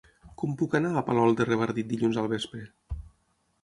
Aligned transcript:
Com 0.41 0.55
puc 0.61 0.73
anar 0.79 0.93
a 1.01 1.05
Palol 1.11 1.37
de 1.43 1.47
Revardit 1.51 1.93
dilluns 1.95 2.21
al 2.25 2.35
vespre? 2.37 2.67